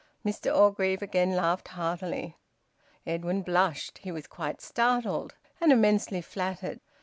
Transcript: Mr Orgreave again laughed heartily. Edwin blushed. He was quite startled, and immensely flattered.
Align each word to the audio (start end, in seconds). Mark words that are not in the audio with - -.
Mr 0.25 0.51
Orgreave 0.51 1.03
again 1.03 1.35
laughed 1.35 1.67
heartily. 1.67 2.35
Edwin 3.05 3.43
blushed. 3.43 3.99
He 3.99 4.11
was 4.11 4.25
quite 4.25 4.59
startled, 4.59 5.35
and 5.61 5.71
immensely 5.71 6.21
flattered. 6.21 6.79